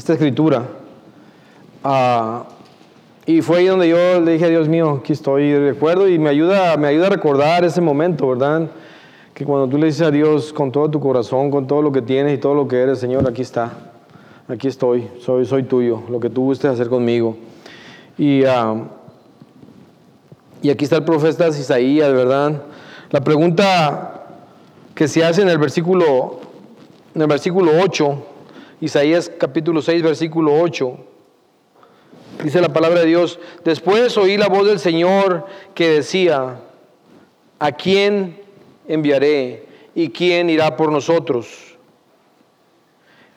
[0.00, 0.62] esta escritura.
[1.84, 2.44] Ah,
[3.26, 6.78] y fue ahí donde yo le dije, Dios mío, aquí estoy, recuerdo y me ayuda,
[6.78, 8.70] me ayuda a recordar ese momento, ¿verdad?
[9.34, 12.00] Que cuando tú le dices a Dios con todo tu corazón, con todo lo que
[12.00, 13.72] tienes y todo lo que eres, Señor, aquí está,
[14.48, 17.36] aquí estoy, soy, soy tuyo, lo que tú gustes hacer conmigo.
[18.16, 18.76] Y, ah,
[20.62, 22.62] y aquí está el profeta Isaías, ¿verdad?
[23.10, 24.24] La pregunta
[24.94, 26.40] que se hace en el versículo,
[27.14, 28.30] en el versículo 8,
[28.80, 30.96] Isaías capítulo 6, versículo 8,
[32.42, 36.60] dice la palabra de Dios, después oí la voz del Señor que decía,
[37.58, 38.40] ¿a quién
[38.88, 41.76] enviaré y quién irá por nosotros?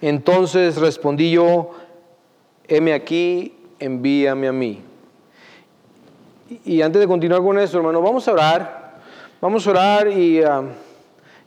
[0.02, 1.72] Entonces respondí yo,
[2.70, 4.82] heme aquí, envíame a mí.
[6.64, 9.02] Y antes de continuar con esto, hermano, vamos a orar.
[9.42, 10.64] Vamos a orar y, ah,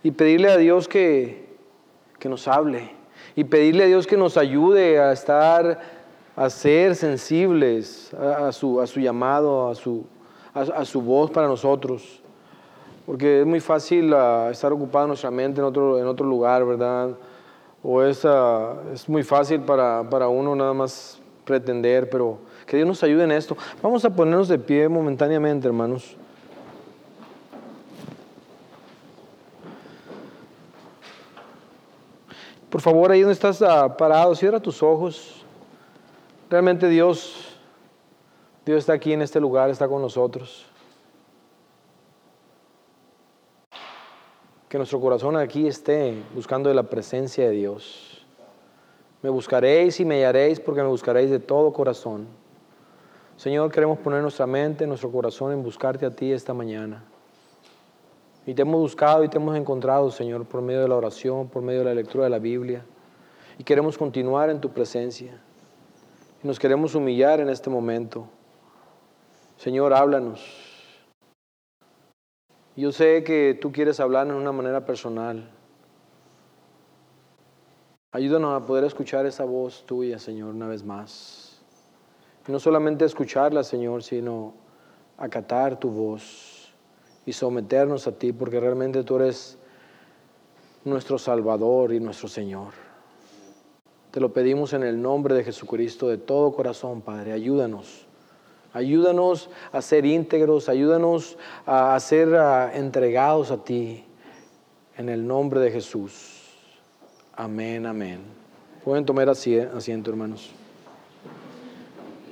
[0.02, 1.46] y pedirle a Dios que,
[2.18, 2.95] que nos hable.
[3.36, 5.78] Y pedirle a Dios que nos ayude a estar,
[6.34, 10.06] a ser sensibles a, su, a su, llamado, a su,
[10.54, 12.22] a, su voz para nosotros.
[13.04, 17.10] Porque es muy fácil ah, estar ocupado nuestra mente en otro, en otro lugar, ¿verdad?
[17.82, 22.88] O es, ah, es muy fácil para, para uno nada más pretender, pero que Dios
[22.88, 23.56] nos ayude en esto.
[23.82, 26.16] Vamos a ponernos de pie momentáneamente, hermanos.
[32.70, 35.44] Por favor, ahí donde estás ah, parado, cierra tus ojos.
[36.50, 37.58] Realmente Dios,
[38.64, 40.66] Dios está aquí en este lugar, está con nosotros.
[44.68, 48.26] Que nuestro corazón aquí esté buscando de la presencia de Dios.
[49.22, 52.26] Me buscaréis y me hallaréis porque me buscaréis de todo corazón.
[53.36, 57.04] Señor, queremos poner nuestra mente, nuestro corazón en buscarte a ti esta mañana.
[58.46, 61.62] Y te hemos buscado y te hemos encontrado, Señor, por medio de la oración, por
[61.62, 62.84] medio de la lectura de la Biblia.
[63.58, 65.42] Y queremos continuar en tu presencia.
[66.44, 68.28] Y nos queremos humillar en este momento.
[69.56, 70.44] Señor, háblanos.
[72.76, 75.50] Yo sé que tú quieres hablarnos de una manera personal.
[78.12, 81.60] Ayúdanos a poder escuchar esa voz tuya, Señor, una vez más.
[82.46, 84.54] Y no solamente escucharla, Señor, sino
[85.18, 86.55] acatar tu voz
[87.26, 89.58] y someternos a ti, porque realmente tú eres
[90.84, 92.72] nuestro Salvador y nuestro Señor.
[94.12, 97.32] Te lo pedimos en el nombre de Jesucristo de todo corazón, Padre.
[97.32, 98.06] Ayúdanos.
[98.72, 101.36] Ayúdanos a ser íntegros, ayúdanos
[101.66, 102.28] a ser
[102.74, 104.04] entregados a ti
[104.96, 106.42] en el nombre de Jesús.
[107.34, 108.20] Amén, amén.
[108.84, 110.55] Pueden tomar asiento, hermanos.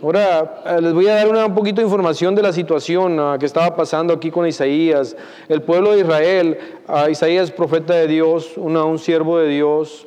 [0.05, 3.39] Ahora eh, les voy a dar una, un poquito de información de la situación ah,
[3.41, 5.17] que estaba pasando aquí con Isaías.
[5.49, 10.05] El pueblo de Israel, uh, Isaías profeta de Dios, un siervo de Dios.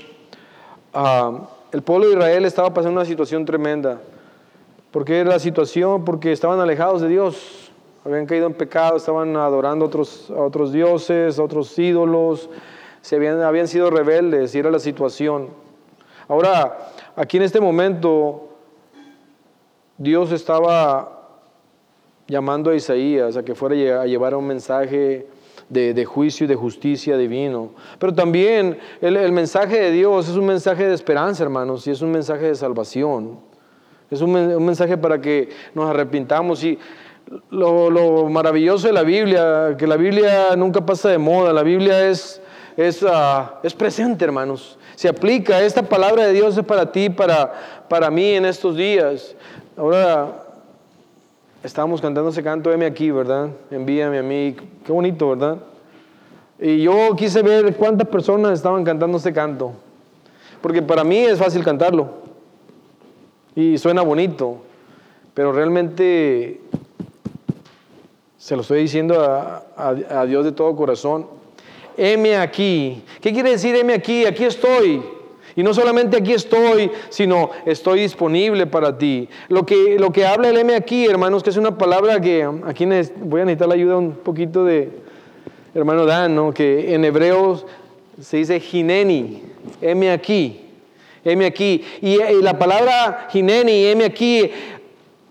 [0.93, 3.99] Ah, el pueblo de Israel estaba pasando una situación tremenda.
[4.91, 6.05] ¿Por qué la situación?
[6.05, 7.71] Porque estaban alejados de Dios.
[8.05, 12.51] Habían caído en pecado, estaban adorando a otros, a otros dioses, a otros ídolos.
[13.01, 15.47] Se habían, habían sido rebeldes y era la situación.
[16.27, 18.46] Ahora, aquí en este momento
[19.97, 21.17] Dios estaba
[22.27, 25.27] llamando a Isaías a que fuera a llevar un mensaje
[25.69, 27.71] de, juicio y de justicia divino.
[27.99, 32.11] Pero también el, mensaje de Dios es un mensaje de esperanza, hermanos, y es un
[32.11, 33.39] mensaje de salvación.
[34.11, 34.31] Es un,
[34.63, 36.63] mensaje para que nos arrepintamos.
[36.63, 36.77] Y
[37.49, 42.41] lo, maravilloso de la Biblia, que la Biblia nunca pasa de moda, la Biblia es,
[42.77, 44.77] es, ah, es presente, hermanos.
[44.95, 49.35] Se aplica, esta palabra de Dios es para ti, para, para mí en estos días.
[49.77, 50.43] Ahora
[51.63, 53.51] estábamos cantando ese canto, M aquí, ¿verdad?
[53.69, 54.55] Envíame a mí.
[54.83, 55.59] Qué bonito, ¿verdad?
[56.57, 59.73] Y yo quise ver cuántas personas estaban cantando ese canto.
[60.63, 62.09] Porque para mí es fácil cantarlo.
[63.55, 64.57] Y suena bonito.
[65.35, 66.59] Pero realmente
[68.39, 71.27] se lo estoy diciendo a, a Dios de todo corazón.
[71.97, 73.03] M aquí.
[73.21, 74.25] ¿Qué quiere decir M aquí?
[74.25, 75.16] Aquí estoy.
[75.57, 79.27] Y no solamente aquí estoy, sino estoy disponible para ti.
[79.49, 82.85] Lo que, lo que habla el M aquí, hermanos, que es una palabra que aquí
[82.85, 84.91] voy a necesitar la ayuda un poquito de
[85.73, 86.53] hermano Dan, ¿no?
[86.53, 87.65] que en hebreo
[88.21, 89.41] se dice hineni,
[89.81, 90.61] M aquí,
[91.25, 91.83] M aquí.
[92.01, 94.51] Y, la palabra hineni, M aquí,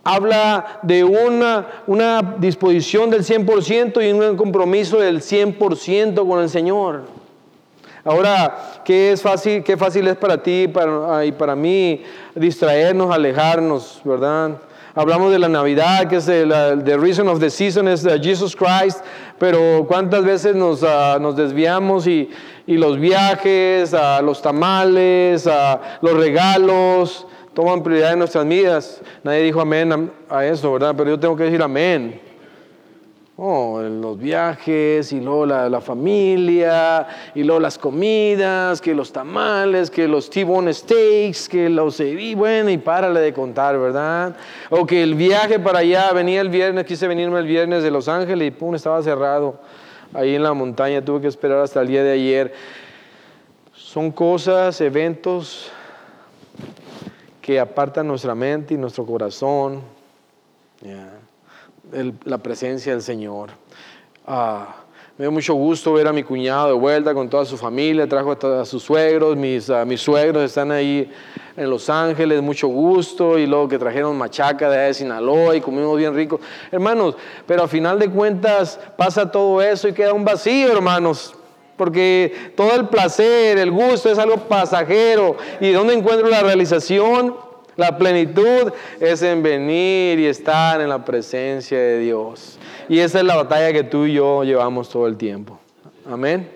[0.02, 7.25] habla de una, una disposición del 100% y un compromiso del 100% con el Señor.
[8.06, 12.04] Ahora, ¿qué es fácil, qué fácil es para ti para, y para mí
[12.36, 14.52] distraernos, alejarnos, verdad?
[14.94, 16.50] Hablamos de la Navidad, que es el
[16.84, 19.00] the reason of the season es uh, Jesus Christ,
[19.40, 22.30] pero cuántas veces nos, uh, desviamos y,
[22.68, 25.48] los viajes, uh, los tamales,
[26.00, 29.02] los regalos, toman prioridad en nuestras vidas.
[29.24, 30.94] Nadie dijo amén a eso, ¿verdad?
[30.96, 32.25] Pero yo tengo que decir amén.
[33.38, 40.08] Oh, los viajes y luego la, familia y luego las comidas, que los tamales, que
[40.08, 44.34] los T-bone steaks, que los y bueno y párale de contar, ¿verdad?
[44.70, 48.08] O que el viaje para allá, venía el viernes, quise venirme el viernes de Los
[48.08, 49.60] Ángeles y pum, estaba cerrado
[50.14, 52.54] ahí en la montaña, tuve que esperar hasta el día de ayer.
[53.74, 55.70] Son cosas, eventos
[57.42, 59.82] que apartan nuestra mente y nuestro corazón
[62.24, 63.50] la presencia del Señor.
[64.26, 64.76] Ah,
[65.18, 68.32] me dio mucho gusto ver a mi cuñado de vuelta con toda su familia, trajo
[68.32, 71.10] a, sus suegros, mis, mis suegros están ahí
[71.56, 75.96] en Los Ángeles, mucho gusto, y luego que trajeron machaca de, de Sinaloa y comimos
[75.96, 76.38] bien rico.
[76.70, 77.16] Hermanos,
[77.46, 81.34] pero a final de cuentas pasa todo eso y queda un vacío, hermanos.
[81.78, 85.36] Porque todo el placer, el gusto es algo pasajero.
[85.60, 87.45] ¿Y dónde encuentro la realización?
[87.76, 92.58] La plenitud es en venir y estar en la presencia de Dios.
[92.88, 95.58] Y esa es la batalla que tú y yo llevamos todo el tiempo.
[96.10, 96.50] Amén.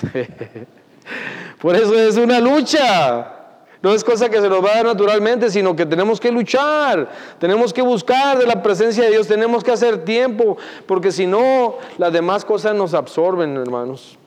[1.60, 3.36] Por eso es una lucha.
[3.82, 7.08] No es cosa que se nos va a dar naturalmente, sino que tenemos que luchar,
[7.38, 11.76] tenemos que buscar de la presencia de Dios, tenemos que hacer tiempo, porque si no,
[11.96, 14.18] las demás cosas nos absorben, hermanos.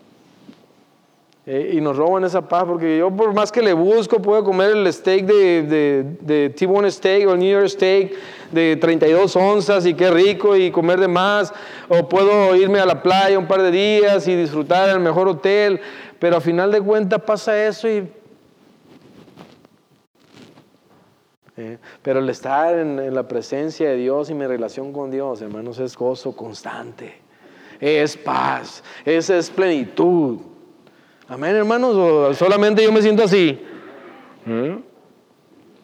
[1.45, 4.71] Eh, y nos roban esa paz, porque yo por más que le busco, puedo comer
[4.71, 8.13] el steak de, de, de T-Bone Steak o el New York Steak
[8.49, 11.53] de 32 onzas y qué rico y comer de más,
[11.89, 15.27] o puedo irme a la playa un par de días y disfrutar en el mejor
[15.27, 15.81] hotel,
[16.17, 18.07] pero a final de cuentas pasa eso y...
[21.55, 25.77] Eh, pero el estar en, la presencia de Dios y mi relación con Dios, hermanos,
[25.77, 27.15] es gozo constante,
[27.81, 30.52] es paz, es, es plenitud.
[31.27, 33.57] Amén, hermanos, o solamente yo me siento así.
[34.45, 34.93] ¿Mm?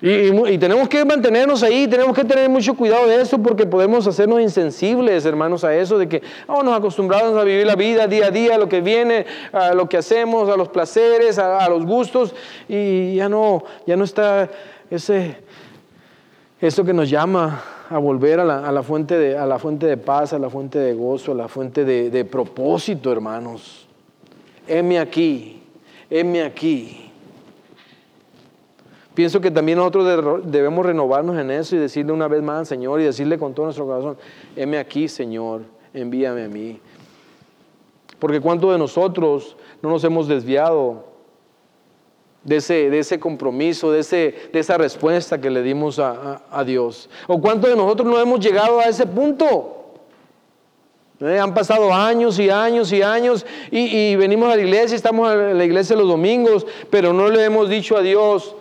[0.01, 4.39] Y, tenemos que mantenernos ahí, tenemos que tener mucho cuidado de eso porque podemos hacernos
[4.39, 8.31] insensibles, hermanos, a eso de que oh, nos acostumbramos a vivir la vida día a
[8.31, 12.33] día, a lo que viene, a lo que hacemos, a los placeres, a, los gustos,
[12.69, 14.50] y ya no, ya no está
[14.89, 15.36] ese,
[16.62, 20.31] eso que nos llama a volver a la, fuente, de, a la fuente de paz,
[20.31, 23.88] a la fuente de gozo, a la fuente de, de propósito, hermanos
[24.69, 25.62] heme aquí,
[26.10, 27.12] heme aquí.
[29.13, 33.01] Pienso que también nosotros debemos renovarnos en eso y decirle una vez más al Señor
[33.01, 34.18] y decirle con todo nuestro corazón,
[34.56, 35.63] heme aquí, Señor,
[35.94, 36.80] envíame a mí.
[38.18, 41.06] Porque cuánto de nosotros no nos hemos desviado
[42.44, 46.63] de ese, de ese compromiso, de, ese, de esa respuesta que le dimos a, a
[46.63, 47.10] Dios.
[47.27, 49.79] O cuánto de nosotros no hemos llegado a ese punto.
[51.21, 55.57] Eh, han pasado años y años y años y, venimos a la iglesia, estamos en
[55.57, 58.56] la iglesia los domingos, pero no le hemos dicho a Dios,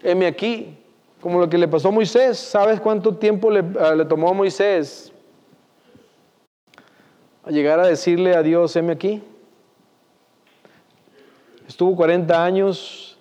[0.00, 0.78] heme aquí,
[1.20, 2.38] como lo que le pasó a Moisés.
[2.38, 5.12] ¿Sabes cuánto tiempo le, ah, le tomó a Moisés
[7.42, 9.20] a llegar a decirle a Dios, heme aquí?
[11.66, 13.18] Estuvo 40 años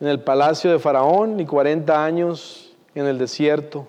[0.00, 3.86] en el palacio de Faraón y 40 años en el desierto.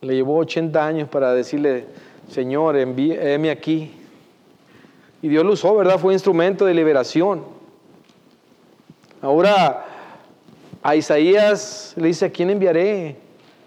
[0.00, 1.86] Le llevó 80 años para decirle,
[2.28, 3.92] Señor, envíeme aquí.
[5.22, 5.98] Y Dios lo usó, ¿verdad?
[5.98, 7.42] Fue instrumento de liberación.
[9.20, 9.86] Ahora
[10.82, 13.16] a Isaías le dice, ¿a quién enviaré?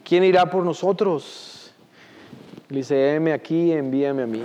[0.04, 1.74] ¿Quién irá por nosotros?
[2.70, 4.44] Le dice, heme aquí, envíame a mí.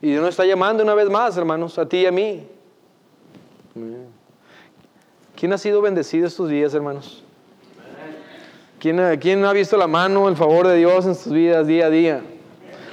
[0.00, 2.46] Y Dios nos está llamando una vez más, hermanos, a ti y a mí.
[5.36, 7.22] ¿Quién ha sido bendecido estos días, hermanos?
[8.78, 11.90] ¿Quién, ¿Quién ha visto la mano, el favor de Dios en sus vidas día a
[11.90, 12.22] día?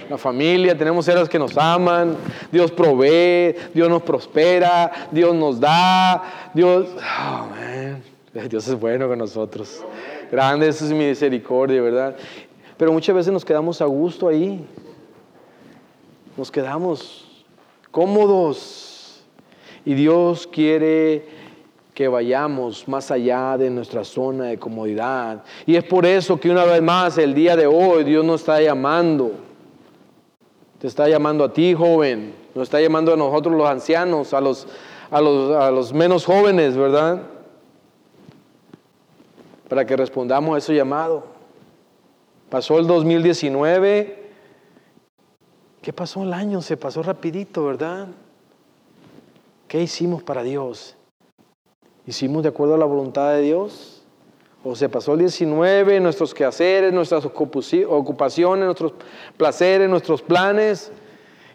[0.09, 2.17] La familia, tenemos seres que nos aman,
[2.51, 7.47] Dios provee, Dios nos prospera, Dios nos da, Dios, oh,
[8.49, 9.83] Dios es bueno con nosotros.
[10.31, 12.15] Grande es su misericordia, ¿verdad?
[12.75, 14.65] Pero muchas veces nos quedamos a gusto ahí,
[16.35, 17.45] nos quedamos
[17.91, 19.23] cómodos
[19.85, 21.37] y Dios quiere
[21.93, 25.43] que vayamos más allá de nuestra zona de comodidad.
[25.67, 28.59] Y es por eso que una vez más el día de hoy Dios nos está
[28.61, 29.48] llamando
[30.79, 32.33] te está llamando a ti, joven.
[32.55, 34.67] Nos está llamando a nosotros los ancianos, a los,
[35.11, 37.21] a los, a los menos jóvenes, ¿verdad?
[39.67, 41.25] Para que respondamos a ese llamado.
[42.49, 44.31] Pasó el 2019.
[45.81, 46.61] ¿Qué pasó el año?
[46.61, 48.07] Se pasó rapidito, ¿verdad?
[49.67, 50.95] ¿Qué hicimos para Dios?
[52.07, 53.98] ¿Hicimos de acuerdo a la voluntad de Dios?
[54.63, 58.93] O se pasó el 19, nuestros quehaceres, nuestras ocupaciones, nuestros
[59.37, 60.91] placeres, nuestros planes.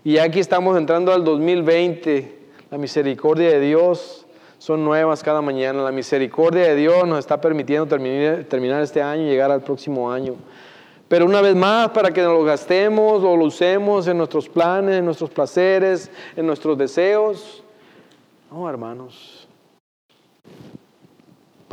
[0.04, 2.38] Y aquí estamos entrando al 2020.
[2.70, 4.24] La misericordia de Dios
[4.58, 5.82] son nuevas cada mañana.
[5.82, 10.36] La misericordia de Dios nos está permitiendo terminar, este año y llegar al próximo año.
[11.06, 14.96] Pero una vez más, para que nos lo gastemos o lo usemos en nuestros planes,
[14.96, 17.62] en nuestros placeres, en nuestros deseos.
[18.50, 19.43] No, hermanos.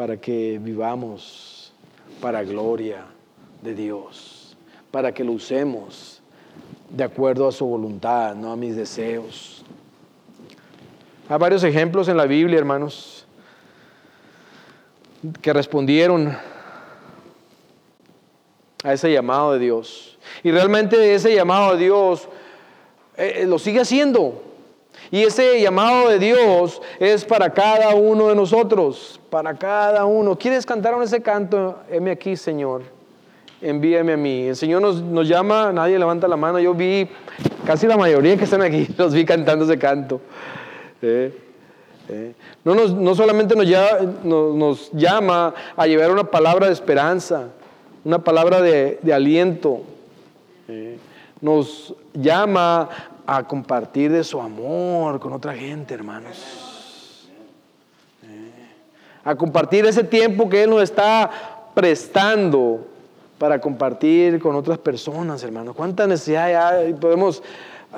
[0.01, 1.72] Para que vivamos
[2.20, 3.05] para gloria
[3.62, 4.58] de Dios.
[4.89, 6.24] Para que lo usemos
[6.89, 9.63] de acuerdo a su voluntad, no a mis deseos.
[11.29, 13.27] Hay varios ejemplos en la Biblia, hermanos,
[15.39, 16.36] que respondieron
[18.84, 20.17] a ese llamado de Dios.
[20.41, 22.27] Y realmente ese llamado de Dios
[23.17, 24.50] eh, eh, lo sigue haciendo.
[25.10, 30.38] Y ese llamado de Dios es para cada uno de nosotros, para cada uno.
[30.38, 31.79] ¿Quieres cantar ese canto?
[31.89, 32.83] Heme aquí, Señor.
[33.62, 34.48] Envíame a mí.
[34.48, 36.60] El Señor nos, llama, nadie levanta la mano.
[36.60, 37.10] Yo vi
[37.65, 40.21] casi la mayoría que están aquí, los vi cantando ese canto.
[41.01, 41.31] Eh,
[42.63, 43.67] no, no, solamente nos
[44.24, 47.50] nos llama a llevar una palabra de esperanza,
[48.03, 49.81] una palabra de, aliento.
[50.67, 50.98] Eh,
[51.39, 52.89] nos llama
[53.25, 57.27] a compartir de su amor con otra gente, hermanos.
[59.23, 61.29] A compartir ese tiempo que Él nos está
[61.75, 62.87] prestando
[63.37, 65.75] para compartir con otras personas, hermanos.
[65.75, 66.93] ¿Cuánta necesidad hay?
[66.93, 67.41] Podemos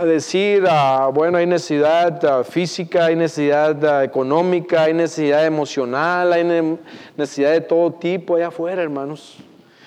[0.01, 6.77] decir, ah, bueno, hay necesidad ah, física, hay necesidad ah, económica, hay necesidad emocional, hay
[7.15, 9.37] necesidad de todo tipo allá afuera, hermanos.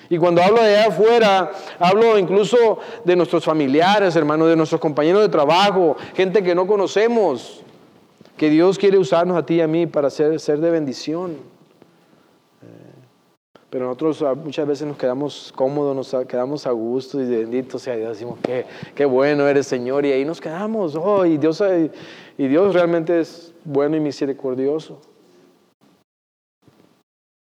[0.09, 5.21] Y cuando hablo de allá afuera, hablo incluso de nuestros familiares, hermanos, de nuestros compañeros
[5.21, 7.61] de trabajo, gente que no conocemos,
[8.37, 11.31] que Dios quiere usarnos a ti y a mí para ser, ser de bendición.
[12.61, 12.87] Eh,
[13.69, 17.95] pero nosotros ah, muchas veces nos quedamos cómodos, nos quedamos a gusto y bendito sea
[17.95, 21.61] Dios, decimos, qué, qué bueno eres Señor, y ahí nos quedamos, oh, y Dios,
[22.37, 25.01] y Dios realmente es bueno y misericordioso.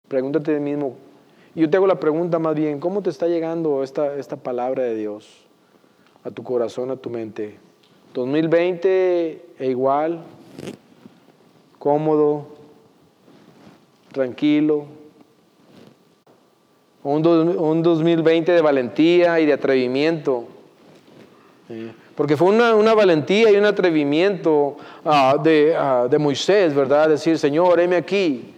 [0.08, 0.96] Pregúntate mismo,
[1.56, 4.94] yo te hago la pregunta más bien, ¿cómo te está llegando esta, esta palabra de
[4.94, 5.46] Dios
[6.22, 7.58] a tu corazón, a tu mente?
[8.14, 10.20] 2020 e igual,
[11.78, 12.46] cómodo,
[14.12, 14.86] tranquilo.
[17.02, 20.44] Un, un 2020 de valentía y de atrevimiento.
[22.14, 27.08] Porque fue una, valentía y un atrevimiento ah, de, ah, de Moisés, ¿verdad?
[27.08, 28.55] Decir, Señor, heme aquí.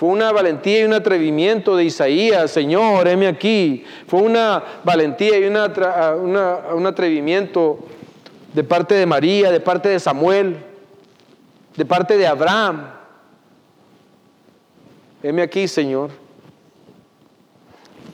[0.00, 3.84] Fue una valentía y un atrevimiento de Isaías, Señor, heme aquí.
[4.06, 7.80] Fue una valentía y un atrevimiento
[8.54, 10.56] de parte de María, de parte de Samuel,
[11.76, 12.86] de parte de Abraham.
[15.22, 16.08] Heme aquí, Señor.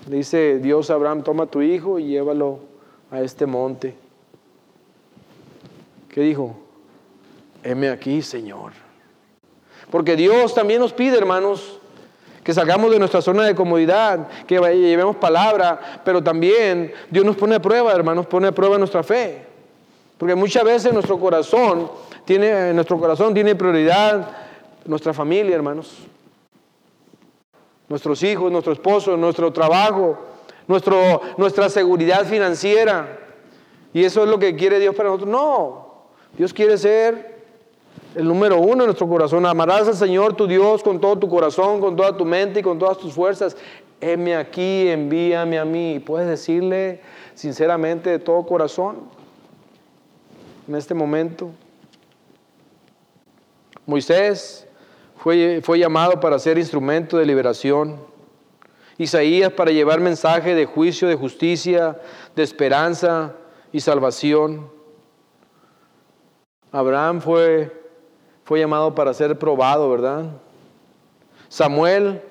[0.07, 2.59] dice Dios a Abraham, toma tu hijo y llévalo
[3.13, 3.95] a este monte.
[6.09, 6.57] ¿Qué dijo?
[7.63, 8.73] Heme aquí, Señor.
[9.97, 11.79] Porque Dios también nos pide, hermanos,
[12.45, 17.55] que salgamos de nuestra zona de comodidad, que llevemos palabra, pero también Dios nos pone
[17.55, 19.47] a prueba, hermanos, pone a prueba nuestra fe.
[20.19, 21.91] Porque muchas veces nuestro corazón
[22.27, 24.37] tiene, nuestro corazón tiene prioridad
[24.85, 25.95] nuestra familia, hermanos.
[27.89, 30.19] Nuestros hijos, nuestro esposo, nuestro trabajo,
[30.69, 33.19] nuestro, nuestra seguridad financiera.
[33.95, 35.31] Y eso es lo que quiere Dios para nosotros.
[35.31, 36.05] No,
[36.37, 37.36] Dios quiere ser
[38.17, 39.45] el número uno en nuestro corazón.
[39.45, 42.79] Amarás al Señor tu Dios con todo tu corazón, con toda tu mente y con
[42.79, 43.57] todas tus fuerzas.
[44.01, 46.03] Heme aquí, envíame a mí.
[46.05, 47.03] Puedes decirle
[47.35, 49.01] sinceramente de todo corazón
[50.67, 51.51] en este momento.
[53.85, 54.67] Moisés
[55.19, 57.99] fue, fue llamado para ser instrumento de liberación.
[58.97, 62.01] Isaías para llevar mensaje de juicio, de justicia,
[62.35, 63.35] de esperanza
[63.73, 64.71] y salvación.
[66.73, 67.86] Abraham fue
[68.47, 70.27] fue llamado para ser probado, ¿verdad?
[71.49, 72.23] Samuel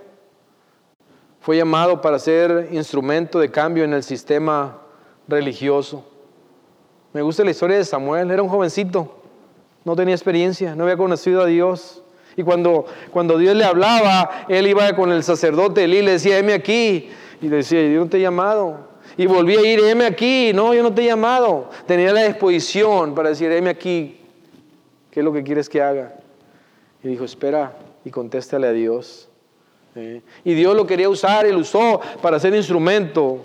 [1.41, 4.77] fue llamado para ser instrumento de cambio en el sistema
[5.27, 6.05] religioso.
[7.11, 9.13] Me gusta la historia de Samuel, era un jovencito,
[9.83, 12.01] no tenía experiencia, no había conocido a Dios.
[12.37, 16.53] Y cuando, cuando Dios le hablaba, él iba con el sacerdote Elí, le decía, heme
[16.53, 17.09] aquí.
[17.41, 18.87] Y le decía, yo no te he llamado.
[19.17, 20.53] Y volvía a ir, heme aquí.
[20.53, 21.69] No, yo no te he llamado.
[21.85, 24.24] Tenía la disposición para decir, heme aquí.
[25.15, 26.13] ¿Qué es lo que quieres que haga?
[27.01, 27.71] Y dijo, espera
[28.03, 29.29] y contéstale a Dios.
[29.95, 30.21] ¿eh?
[30.43, 33.39] Y Dios lo quería usar lo usó para ser instrumento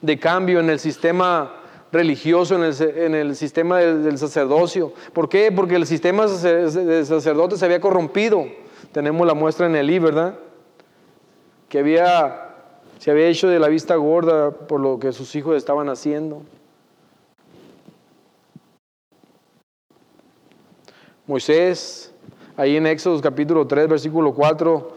[0.00, 1.54] de cambio en el sistema
[1.92, 4.94] religioso, en el, sistema del, sacerdocio.
[5.12, 5.52] ¿Por qué?
[5.52, 8.46] Porque el sistema del sacerdote se había corrompido.
[8.90, 10.34] Tenemos la muestra en Elí, ¿verdad?
[11.68, 12.54] que había,
[12.98, 16.40] se había hecho de la vista gorda por lo que sus hijos estaban haciendo.
[21.30, 22.12] Moisés,
[22.56, 24.90] ahí en Éxodo capítulo 3, versículo 4,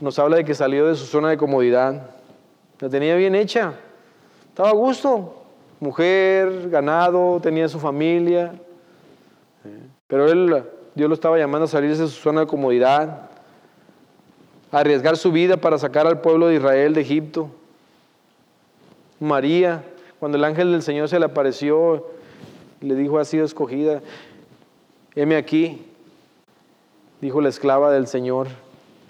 [0.00, 2.12] nos habla de que salió de su zona de comodidad.
[2.78, 3.72] La tenía bien hecha,
[4.46, 5.42] estaba a gusto.
[5.80, 8.52] Mujer, ganado, tenía su familia.
[10.06, 10.62] Pero él,
[10.94, 13.28] Dios lo estaba llamando a salir de su zona de comodidad,
[14.70, 17.50] a arriesgar su vida para sacar al pueblo de Israel de Egipto.
[19.18, 19.82] María,
[20.20, 22.06] cuando el ángel del Señor se le apareció,
[22.80, 24.02] le dijo, ha sido escogida.
[25.20, 25.78] Heme aquí,
[27.20, 28.48] dijo la esclava del Señor,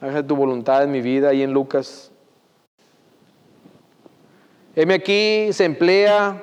[0.00, 2.10] haga tu voluntad en mi vida, ahí en Lucas.
[4.74, 6.42] Heme aquí se emplea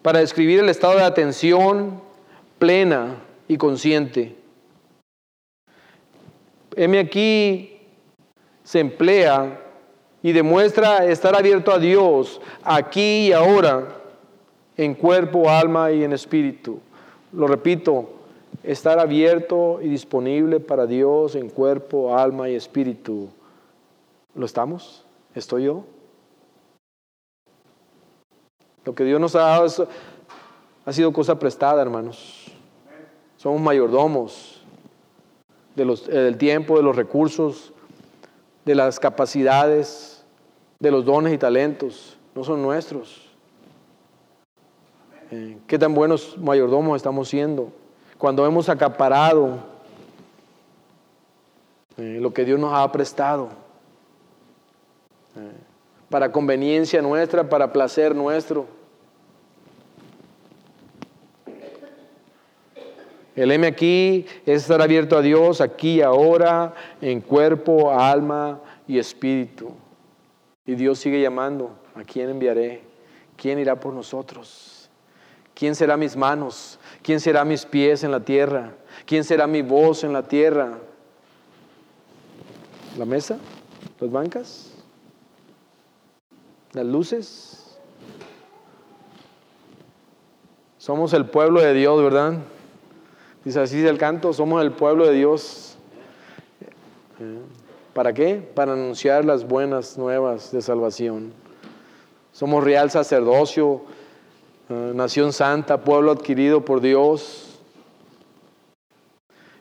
[0.00, 2.00] para describir el estado de atención
[2.58, 3.16] plena
[3.48, 4.34] y consciente.
[6.74, 7.82] Heme aquí
[8.64, 9.60] se emplea
[10.22, 13.88] y demuestra estar abierto a Dios aquí y ahora
[14.78, 16.80] en cuerpo, alma y en espíritu.
[17.34, 18.21] Lo repito,
[18.62, 23.28] estar abierto y disponible para Dios en cuerpo, alma y espíritu.
[24.34, 25.04] ¿Lo estamos?
[25.34, 25.84] ¿Estoy yo?
[28.84, 29.88] Lo que Dios nos ha dado
[30.84, 32.46] ha sido cosa prestada, hermanos.
[33.36, 34.62] Somos mayordomos
[35.74, 37.72] de los, eh, del tiempo, de los recursos,
[38.64, 40.24] de las capacidades,
[40.80, 42.16] de los dones y talentos.
[42.34, 43.28] No son nuestros.
[45.30, 47.72] Eh, ¿Qué tan buenos mayordomos estamos siendo?
[48.22, 49.58] Cuando hemos acaparado
[51.96, 53.48] eh, lo que Dios nos ha prestado
[55.34, 55.50] eh,
[56.08, 58.68] para conveniencia nuestra, para placer nuestro.
[63.34, 69.00] El M aquí es estar abierto a Dios aquí y ahora, en cuerpo, alma y
[69.00, 69.72] espíritu.
[70.64, 72.82] Y Dios sigue llamando, ¿a quién enviaré?
[73.36, 74.88] ¿Quién irá por nosotros?
[75.54, 76.78] ¿Quién será mis manos?
[77.02, 78.74] ¿Quién será mis pies en la tierra?
[79.06, 80.78] ¿Quién será mi voz en la tierra?
[82.96, 83.38] ¿La mesa?
[84.00, 84.70] ¿Las bancas?
[86.72, 87.78] ¿Las luces?
[90.78, 92.34] Somos el pueblo de Dios, ¿verdad?
[93.44, 95.76] Dice así el canto, somos el pueblo de Dios.
[97.94, 98.36] ¿Para qué?
[98.36, 101.32] Para anunciar las buenas nuevas de salvación.
[102.32, 103.82] Somos real sacerdocio,
[104.94, 107.58] nación santa, pueblo adquirido por Dios.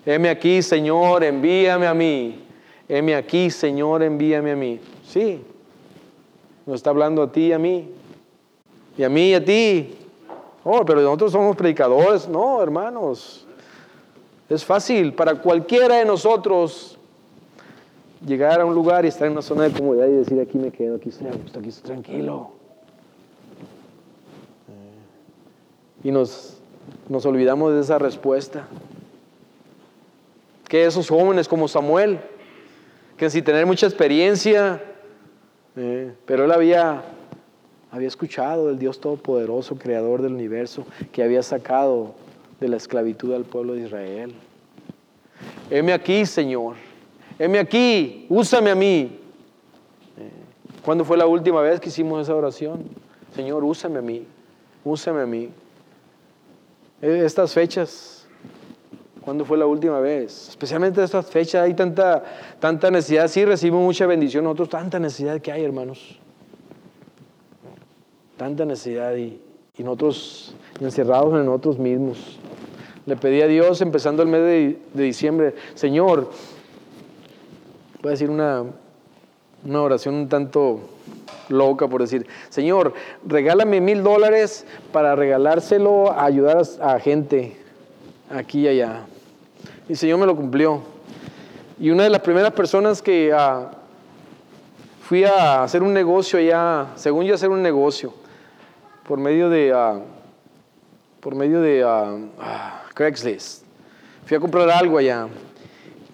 [0.05, 2.43] Heme aquí, Señor, envíame a mí.
[2.87, 4.79] Heme aquí, Señor, envíame a mí.
[5.07, 5.41] Sí,
[6.65, 7.89] nos está hablando a ti y a mí.
[8.97, 9.95] Y a mí y a ti.
[10.63, 12.27] Oh, pero nosotros somos predicadores.
[12.27, 13.45] No, hermanos.
[14.49, 16.97] Es fácil para cualquiera de nosotros
[18.25, 20.71] llegar a un lugar y estar en una zona de comodidad y decir, aquí me
[20.71, 22.60] quedo, aquí estoy aquí estoy tranquilo.
[26.03, 26.57] Y nos,
[27.09, 28.67] nos olvidamos de esa respuesta.
[30.67, 32.19] Que esos jóvenes como Samuel,
[33.17, 34.81] que sin tener mucha experiencia,
[35.75, 37.03] eh, pero él había,
[37.91, 42.15] había escuchado del Dios Todopoderoso, Creador del universo, que había sacado
[42.59, 44.33] de la esclavitud al pueblo de Israel.
[45.69, 46.75] Heme aquí, Señor.
[47.39, 49.19] Heme aquí, úsame a mí.
[50.17, 50.29] Eh,
[50.83, 52.83] ¿Cuándo fue la última vez que hicimos esa oración?
[53.35, 54.25] Señor, úsame a mí,
[54.83, 55.49] úsame a mí.
[57.01, 58.27] Eh, estas fechas,
[59.25, 60.49] ¿cuándo fue la última vez?
[60.49, 62.23] Especialmente estas fechas, hay tanta,
[62.59, 66.19] tanta necesidad, sí recibimos mucha bendición, nosotros tanta necesidad que hay, hermanos.
[68.37, 69.41] Tanta necesidad y,
[69.79, 72.37] nosotros encerrados en nosotros mismos.
[73.07, 76.29] Le pedí a Dios, empezando el mes de, de diciembre, Señor,
[77.99, 78.63] voy a decir una,
[79.65, 80.81] una oración un tanto
[81.51, 82.93] loca por decir, Señor,
[83.25, 87.57] regálame mil dólares para regalárselo a ayudar a, gente
[88.29, 89.05] aquí y allá.
[89.87, 90.81] Y el Señor me lo cumplió.
[91.79, 93.71] Y una de las primeras personas que ah,
[95.01, 98.13] fui a hacer un negocio allá, según yo hacer un negocio,
[99.05, 100.01] por medio de, uh,
[101.19, 102.29] por medio de uh,
[102.93, 103.65] Craigslist.
[104.25, 105.27] Fui a comprar algo allá.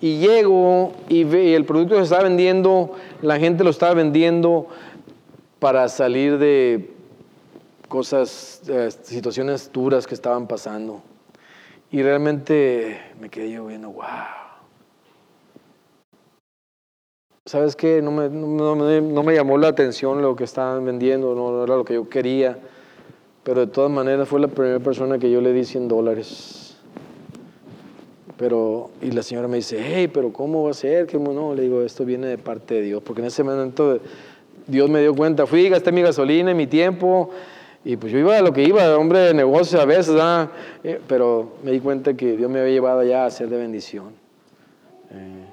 [0.02, 4.68] Y llego y, ve, y el producto se estaba vendiendo, la gente lo estaba vendiendo
[5.60, 6.92] para salir de
[7.88, 8.62] cosas,
[9.04, 11.02] situaciones duras que estaban pasando.
[11.92, 14.06] Y realmente me quedé yo viendo, wow.
[17.46, 18.02] ¿Sabes qué?
[18.02, 21.94] No me, no me llamó la atención lo que estaban vendiendo, no era lo que
[21.94, 22.60] yo quería.
[23.48, 26.76] Pero de todas maneras fue la primera persona que yo le di 100 dólares.
[28.38, 31.08] Pero, y la señora me dice, hey, pero ¿cómo va a ser?
[31.08, 34.02] que No, le digo, esto viene de parte de Dios, porque en ese momento
[34.68, 37.30] Dios me dio cuenta, fui, gasté mi gasolina y mi tiempo,
[37.86, 40.16] y pues yo iba a lo que iba, hombre de negocios a veces,
[40.84, 44.12] eh, pero me di cuenta que Dios me había llevado allá a ser de bendición.
[45.12, 45.46] Eh,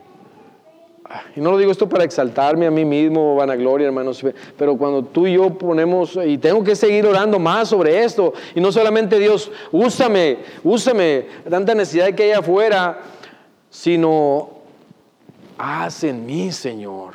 [1.37, 4.25] y no lo digo esto para exaltarme a mí mismo, vanagloria, hermanos,
[4.59, 8.61] pero cuando tú y yo ponemos, y tengo que seguir orando más sobre esto, y
[8.61, 13.01] no solamente Dios, úsame, úsame, tanta necesidad que hay afuera,
[13.71, 14.49] sino
[15.57, 17.15] haz en mí, Señor.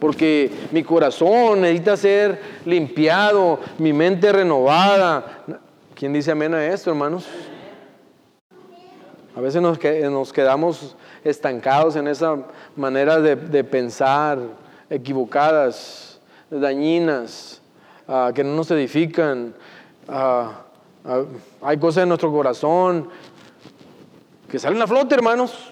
[0.00, 5.44] Porque mi corazón necesita ser limpiado, mi mente renovada.
[5.94, 7.28] ¿Quién dice amén a esto, hermanos?
[9.36, 12.36] A veces nos, quedamos estancados en esa
[12.74, 14.38] manera de, pensar,
[14.88, 16.18] equivocadas,
[16.50, 17.60] dañinas,
[18.08, 19.54] ah, que no nos edifican.
[20.08, 20.62] Ah,
[21.04, 21.22] ah,
[21.62, 23.08] hay cosas en nuestro corazón
[24.50, 25.69] que salen a flote, hermanos.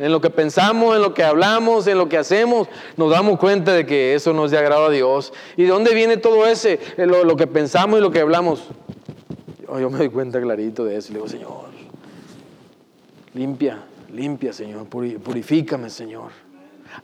[0.00, 3.72] En lo que pensamos, en lo que hablamos, en lo que hacemos, nos damos cuenta
[3.72, 5.32] de que eso nos de agrado a Dios.
[5.56, 6.80] ¿Y de dónde viene todo ese?
[6.96, 8.64] Eh, lo, lo que pensamos y lo que hablamos.
[9.68, 11.66] Yo me doy cuenta clarito de eso y le digo, Señor,
[13.34, 16.30] limpia, Limpia, Señor, purifícame, Señor.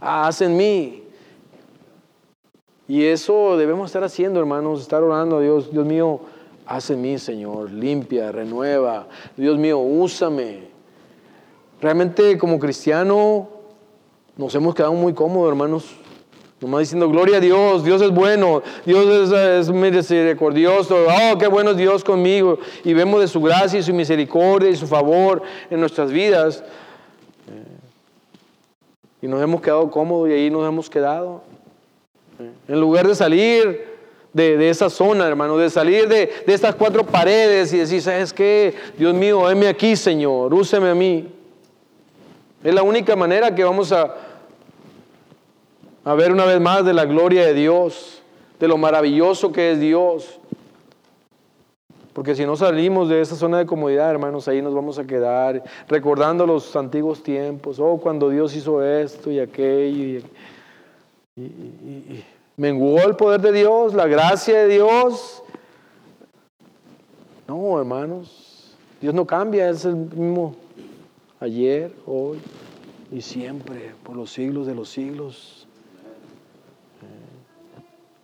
[0.01, 1.05] Haz en mí.
[2.89, 5.71] Y eso debemos estar haciendo, hermanos, estar orando a Dios.
[5.71, 6.21] Dios mío,
[6.67, 7.71] haz en mí, Señor.
[7.71, 9.07] Limpia, renueva.
[9.37, 10.76] Dios mío, úsame.
[11.87, 13.49] Realmente como cristiano
[14.37, 15.85] nos hemos quedado muy cómodos, hermanos.
[16.61, 21.77] Nomás diciendo, gloria a Dios, Dios es bueno, Dios es, misericordioso, oh, qué bueno es
[21.77, 22.59] Dios conmigo.
[22.83, 26.65] Y vemos de su gracia y su misericordia y su favor en nuestras vidas.
[29.23, 31.43] Y nos hemos quedado cómodos y ahí nos hemos quedado.
[32.67, 33.85] En lugar de salir
[34.33, 38.75] de, esa zona, hermano, de salir de, estas cuatro paredes y decir, ¿sabes qué?
[38.99, 41.36] Dios mío, heme aquí, Señor, úseme a mí.
[42.67, 44.13] Es la única manera que vamos a,
[46.17, 48.21] ver una vez más de la gloria de Dios,
[48.59, 50.41] de lo maravilloso que es Dios.
[52.13, 55.63] Porque si no salimos de esa zona de comodidad, hermanos, ahí nos vamos a quedar
[55.87, 57.79] recordando los antiguos tiempos.
[57.79, 60.27] Oh, cuando Dios hizo esto y aquello.
[61.37, 62.25] Y,
[62.57, 65.41] menguó el poder de Dios, la gracia de Dios.
[67.47, 68.77] No, hermanos.
[69.01, 70.57] Dios no cambia, es el mismo
[71.39, 72.41] ayer, hoy
[73.11, 75.67] y siempre, por los siglos de los siglos.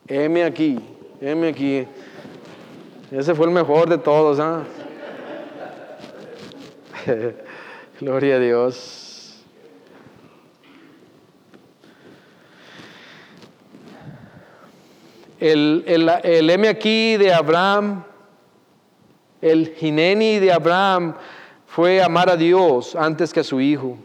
[0.09, 0.79] Eh, heme aquí,
[1.21, 1.87] heme aquí.
[3.11, 4.41] Ese fue el mejor de todos.
[4.41, 4.65] ¿ah?
[8.01, 9.43] Gloria a Dios.
[15.39, 18.05] El, el, M aquí de Abraham,
[19.41, 21.17] el Gineni de Abraham
[21.67, 23.99] fue amar a Dios antes que a su hijo.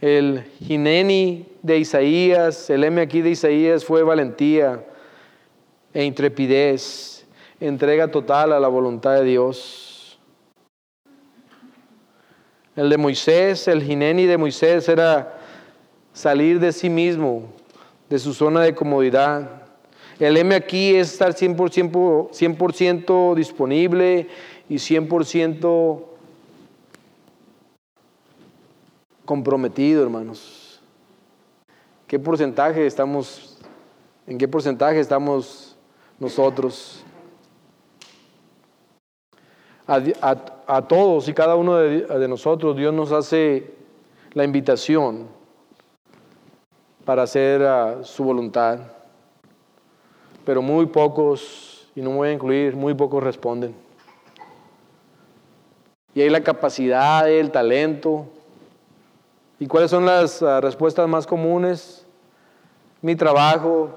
[0.00, 4.84] El Gineni de Isaías, el M aquí de Isaías fue valentía
[5.94, 7.26] e intrepidez
[7.60, 10.18] entrega total a la voluntad de Dios.
[12.74, 15.38] El de Moisés, el gineni de Moisés era
[16.12, 17.44] salir de sí mismo,
[18.10, 19.62] de su zona de comodidad.
[20.18, 24.28] El M aquí es estar 100%, 100 disponible
[24.68, 26.15] y 100%
[29.26, 30.80] comprometido, hermanos.
[32.06, 33.58] ¿Qué porcentaje estamos,
[34.26, 35.76] en qué porcentaje estamos
[36.18, 37.04] nosotros?
[39.86, 43.72] a, todos y cada uno de, nosotros, Dios nos hace
[44.32, 45.28] la invitación
[47.04, 48.80] para hacer ah, su voluntad.
[50.44, 53.74] Pero muy pocos, y no me voy a incluir, muy pocos responden.
[56.14, 58.26] Y hay la capacidad, el talento.
[59.58, 62.06] ¿Y cuáles son las ah, respuestas más comunes?
[63.00, 63.90] Mi trabajo,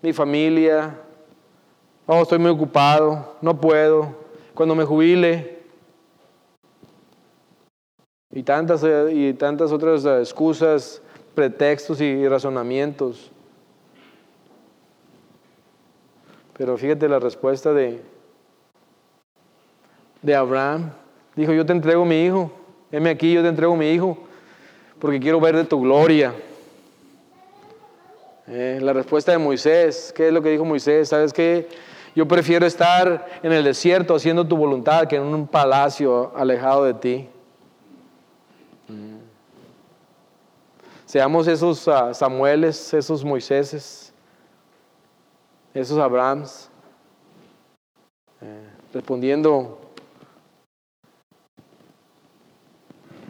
[0.00, 0.98] mi familia.
[2.06, 4.14] Oh, estoy muy ocupado, no puedo
[4.54, 5.60] cuando me jubile.
[8.30, 11.02] Y tantas, eh, y tantas otras eh, excusas,
[11.34, 13.30] pretextos y razonamientos.
[16.56, 18.02] Pero fíjate la respuesta de,
[20.22, 20.90] de Abraham.
[21.36, 22.50] Dijo, yo te entrego mi hijo.
[22.90, 24.18] Heme aquí, yo te entrego mi hijo,
[25.02, 26.32] porque quiero ver de tu gloria.
[28.46, 31.08] Eh, la respuesta de Moisés, ¿qué es lo que dijo Moisés?
[31.08, 31.66] ¿Sabes qué?
[32.14, 36.94] Yo prefiero estar en el desierto haciendo tu voluntad que en un palacio alejado de
[36.94, 37.28] ti.
[41.04, 44.12] Seamos esos uh, Samueles, esos Moiséses,
[45.74, 46.70] esos Abrahams,
[48.40, 49.80] eh, respondiendo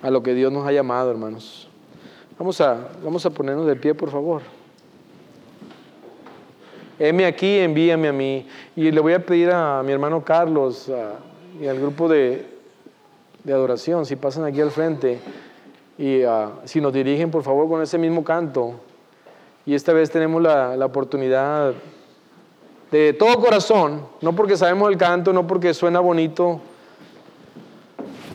[0.02, 1.68] a lo que Dios nos ha llamado, hermanos.
[2.38, 4.42] Vamos a, vamos a ponernos de pie, por favor.
[6.98, 8.46] Heme aquí, envíame a mí.
[8.74, 10.90] Y le voy a pedir a mi hermano Carlos
[11.60, 12.46] y al grupo de,
[13.46, 15.20] adoración, si pasan aquí al frente,
[15.98, 16.22] y
[16.64, 18.74] si nos dirigen, por favor, con ese mismo canto.
[19.64, 21.74] Y esta vez tenemos la, la oportunidad
[22.90, 26.60] de todo corazón, no porque sabemos el canto, no porque suena bonito,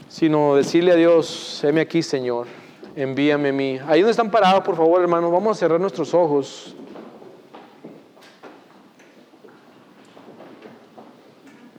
[0.07, 2.47] sino decirle a Dios, heme aquí, Señor,
[2.95, 3.79] envíame a mí.
[3.87, 6.75] Ahí donde están parados, por favor, hermanos, vamos a cerrar nuestros ojos.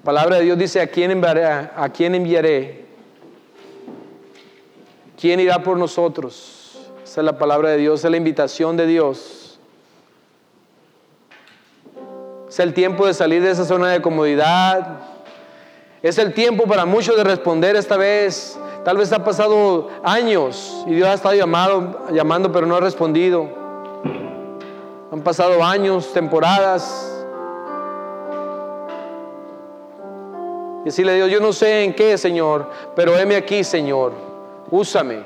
[0.08, 1.44] palabra de Dios dice, ¿a quién enviaré?
[1.44, 2.86] ¿A quién enviaré?
[5.20, 6.88] ¿Quién irá por nosotros?
[7.04, 9.60] Esa es la palabra de Dios, es la invitación de Dios.
[12.48, 15.00] Es el tiempo de salir de esa zona de comodidad.
[16.02, 18.58] Es el tiempo para muchos de responder esta vez.
[18.84, 23.48] Tal vez ha pasado años y Dios ha estado llamado, llamando, pero no ha respondido.
[25.10, 27.08] Han pasado años, temporadas,
[30.88, 34.12] Decirle a Dios, yo no sé en qué, Señor, pero heme aquí, Señor.
[34.70, 35.18] Úsame.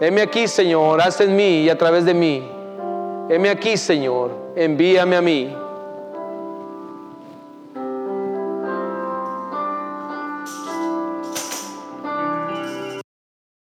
[0.00, 1.00] Heme aquí, Señor.
[1.00, 2.42] Haz en mí y a través de mí.
[3.28, 4.32] Heme aquí, Señor.
[4.56, 5.56] Envíame a mí.